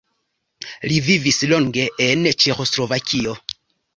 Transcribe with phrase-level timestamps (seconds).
[0.91, 3.37] Li vivis longe en Ĉeĥoslovakio.